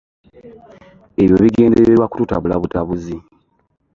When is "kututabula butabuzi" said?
2.11-3.15